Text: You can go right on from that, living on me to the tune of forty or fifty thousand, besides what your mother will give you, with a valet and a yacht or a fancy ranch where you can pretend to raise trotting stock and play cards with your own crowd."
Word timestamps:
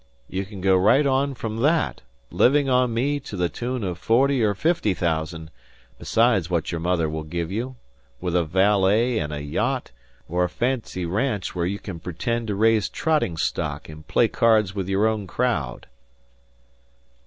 You 0.27 0.45
can 0.45 0.61
go 0.61 0.75
right 0.75 1.05
on 1.05 1.35
from 1.35 1.57
that, 1.57 2.01
living 2.31 2.67
on 2.67 2.91
me 2.91 3.19
to 3.19 3.37
the 3.37 3.49
tune 3.49 3.83
of 3.83 3.99
forty 3.99 4.43
or 4.43 4.55
fifty 4.55 4.95
thousand, 4.95 5.51
besides 5.99 6.49
what 6.49 6.71
your 6.71 6.81
mother 6.81 7.07
will 7.07 7.21
give 7.21 7.51
you, 7.51 7.75
with 8.19 8.35
a 8.35 8.43
valet 8.43 9.19
and 9.19 9.31
a 9.31 9.43
yacht 9.43 9.91
or 10.27 10.43
a 10.43 10.49
fancy 10.49 11.05
ranch 11.05 11.53
where 11.53 11.67
you 11.67 11.77
can 11.77 11.99
pretend 11.99 12.47
to 12.47 12.55
raise 12.55 12.89
trotting 12.89 13.37
stock 13.37 13.89
and 13.89 14.07
play 14.07 14.27
cards 14.27 14.73
with 14.73 14.89
your 14.89 15.05
own 15.05 15.27
crowd." 15.27 15.85